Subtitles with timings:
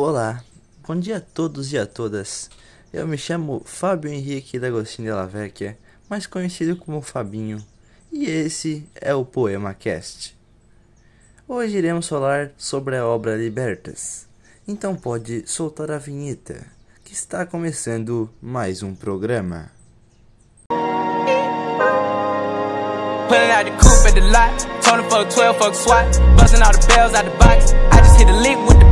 [0.00, 0.44] Olá,
[0.86, 2.48] bom dia a todos e a todas.
[2.92, 5.76] Eu me chamo Fábio Henrique D'Agostinho Della Vecchia,
[6.08, 7.60] mais conhecido como Fabinho,
[8.12, 10.38] e esse é o Poema Cast.
[11.48, 14.28] Hoje iremos falar sobre a obra Libertas.
[14.68, 16.64] Então pode soltar a vinheta,
[17.04, 19.72] que está começando mais um programa.
[23.28, 23.72] Pulling out the
[24.08, 24.68] at the lot.
[24.80, 26.06] Tony fuck 12, fuck.
[26.36, 27.74] Busting all the bells out the box.
[27.90, 28.87] I just hit a with the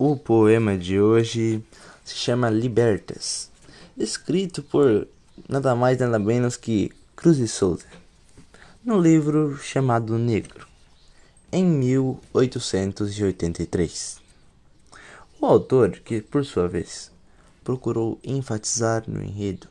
[0.00, 1.60] O poema de hoje
[2.04, 3.50] se chama Libertas,
[3.96, 5.08] escrito por
[5.48, 7.86] nada mais nada menos que Cruz de Souza,
[8.84, 10.68] no livro chamado Negro,
[11.50, 14.20] em 1883.
[15.40, 17.10] O autor, que por sua vez
[17.64, 19.66] procurou enfatizar no enredo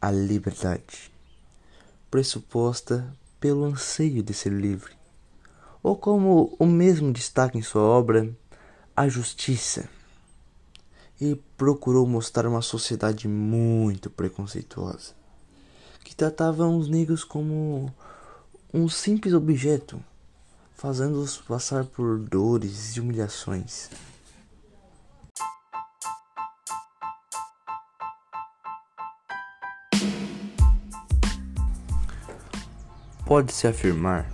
[0.00, 1.10] a liberdade,
[2.10, 3.04] pressuposta
[3.40, 4.92] pelo anseio de ser livre,
[5.84, 8.34] ou como o mesmo destaca em sua obra,
[8.96, 9.86] a justiça,
[11.20, 15.12] e procurou mostrar uma sociedade muito preconceituosa,
[16.02, 17.92] que tratava os negros como
[18.72, 20.02] um simples objeto,
[20.74, 23.90] fazendo-os passar por dores e humilhações.
[33.26, 34.33] Pode-se afirmar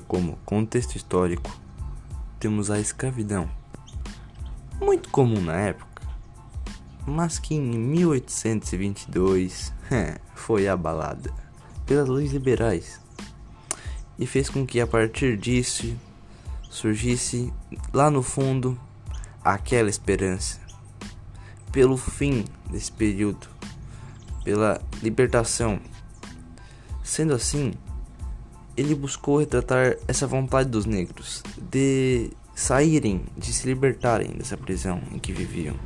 [0.00, 1.50] como contexto histórico,
[2.38, 3.50] temos a escravidão,
[4.80, 6.02] muito comum na época,
[7.06, 9.72] mas que em 1822
[10.34, 11.32] foi abalada
[11.86, 13.00] pelas leis liberais
[14.18, 15.94] e fez com que a partir disso
[16.70, 17.52] surgisse
[17.92, 18.80] lá no fundo
[19.42, 20.64] aquela esperança
[21.74, 23.48] pelo fim desse período,
[24.44, 25.80] pela libertação.
[27.02, 27.74] Sendo assim,
[28.76, 35.18] ele buscou retratar essa vontade dos negros de saírem, de se libertarem dessa prisão em
[35.18, 35.76] que viviam,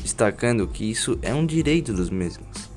[0.00, 2.70] destacando que isso é um direito dos mesmos.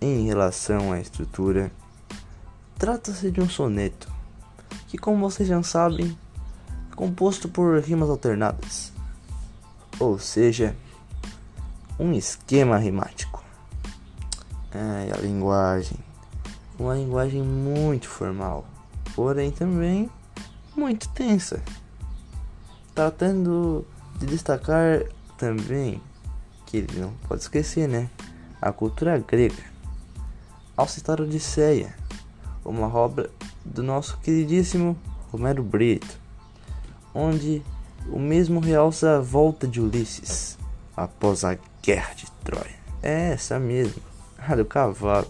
[0.00, 1.70] Em relação à estrutura,
[2.76, 4.10] trata-se de um soneto
[4.88, 6.18] que, como vocês já sabem,
[7.02, 8.92] composto por rimas alternadas,
[9.98, 10.76] ou seja,
[11.98, 13.42] um esquema rimático.
[14.72, 15.98] É, a linguagem,
[16.78, 18.64] uma linguagem muito formal,
[19.16, 20.08] porém também
[20.76, 21.60] muito tensa,
[22.94, 23.84] tratando
[24.20, 25.02] de destacar
[25.36, 26.00] também
[26.66, 28.08] que ele não pode esquecer, né?
[28.60, 29.64] A cultura grega,
[30.76, 31.96] ao citar Odisseia,
[32.64, 33.28] uma obra
[33.64, 34.96] do nosso queridíssimo
[35.32, 36.21] Romero Brito,
[37.14, 37.62] onde
[38.08, 40.58] o mesmo realça a volta de Ulisses
[40.96, 42.82] após a guerra de Troia.
[43.02, 44.02] É essa mesmo,
[44.38, 45.28] a do cavalo.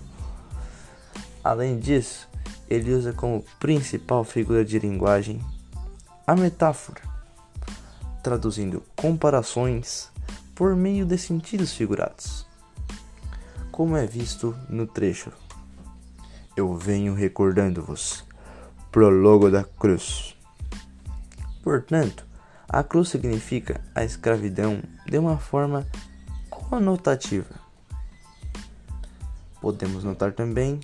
[1.43, 2.29] Além disso,
[2.69, 5.41] ele usa como principal figura de linguagem
[6.27, 7.01] a metáfora,
[8.23, 10.11] traduzindo comparações
[10.55, 12.47] por meio de sentidos figurados,
[13.71, 15.33] como é visto no trecho
[16.57, 18.25] eu venho recordando-vos.
[18.91, 20.37] Prólogo da cruz.
[21.63, 22.27] Portanto,
[22.69, 25.87] a cruz significa a escravidão de uma forma
[26.51, 27.55] conotativa.
[29.61, 30.81] Podemos notar também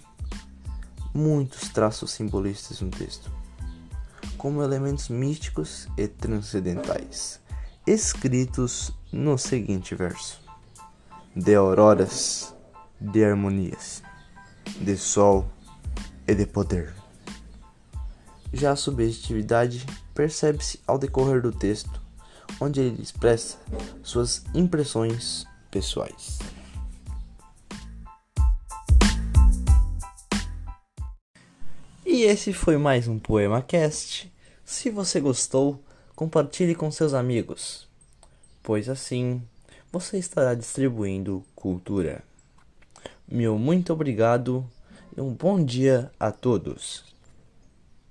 [1.12, 3.30] muitos traços simbolistas no texto,
[4.36, 7.40] como elementos místicos e transcendentais,
[7.86, 10.40] escritos no seguinte verso:
[11.34, 12.54] de auroras,
[13.00, 14.02] de harmonias,
[14.80, 15.50] de sol
[16.26, 17.07] e de poder.
[18.52, 22.00] Já a subjetividade percebe-se ao decorrer do texto,
[22.60, 23.58] onde ele expressa
[24.02, 26.38] suas impressões pessoais.
[32.06, 34.32] E esse foi mais um Poema Cast.
[34.64, 35.80] Se você gostou,
[36.16, 37.86] compartilhe com seus amigos,
[38.62, 39.42] pois assim
[39.92, 42.24] você estará distribuindo cultura.
[43.30, 44.68] Meu muito obrigado
[45.16, 47.04] e um bom dia a todos.